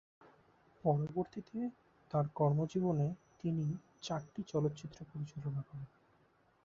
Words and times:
পরবর্তীতে 0.83 1.57
তার 2.11 2.25
কর্মজীবনে 2.35 3.07
তিনি 3.39 3.65
চারটি 4.01 4.41
চলচ্চিত্র 4.43 4.99
পরিচালনা 5.11 5.61
করেন। 5.61 5.89